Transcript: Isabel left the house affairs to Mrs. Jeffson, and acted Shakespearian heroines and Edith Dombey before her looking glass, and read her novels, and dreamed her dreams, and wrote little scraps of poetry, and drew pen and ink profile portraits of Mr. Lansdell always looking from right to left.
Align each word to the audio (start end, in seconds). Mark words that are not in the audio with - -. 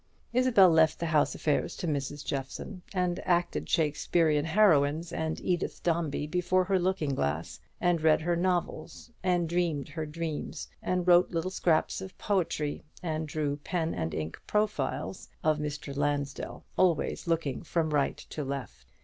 Isabel 0.33 0.71
left 0.71 0.97
the 0.97 1.05
house 1.05 1.35
affairs 1.35 1.75
to 1.77 1.85
Mrs. 1.85 2.25
Jeffson, 2.25 2.81
and 2.91 3.19
acted 3.23 3.69
Shakespearian 3.69 4.45
heroines 4.45 5.13
and 5.13 5.39
Edith 5.39 5.83
Dombey 5.83 6.25
before 6.25 6.63
her 6.63 6.79
looking 6.79 7.13
glass, 7.13 7.59
and 7.79 8.01
read 8.01 8.21
her 8.21 8.35
novels, 8.35 9.11
and 9.21 9.47
dreamed 9.47 9.89
her 9.89 10.07
dreams, 10.07 10.67
and 10.81 11.07
wrote 11.07 11.29
little 11.29 11.51
scraps 11.51 12.01
of 12.01 12.17
poetry, 12.17 12.83
and 13.03 13.27
drew 13.27 13.57
pen 13.57 13.93
and 13.93 14.15
ink 14.15 14.41
profile 14.47 15.09
portraits 15.13 15.29
of 15.43 15.59
Mr. 15.59 15.95
Lansdell 15.95 16.65
always 16.77 17.27
looking 17.27 17.61
from 17.61 17.91
right 17.91 18.17
to 18.31 18.43
left. 18.43 18.91